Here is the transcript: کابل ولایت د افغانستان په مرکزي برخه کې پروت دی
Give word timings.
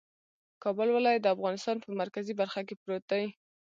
کابل 0.63 0.87
ولایت 0.93 1.21
د 1.23 1.27
افغانستان 1.35 1.75
په 1.83 1.89
مرکزي 2.01 2.33
برخه 2.39 2.61
کې 2.67 2.75
پروت 2.81 3.03
دی 3.11 3.25